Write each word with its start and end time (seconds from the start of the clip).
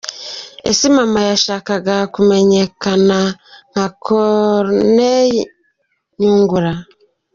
Ese 0.69 0.85
mama 0.97 1.19
yashakaga 1.29 1.95
kumenyekana 2.13 3.19
nka 3.71 3.85
Corneille 4.03 5.41
Nyungura? 6.19 6.73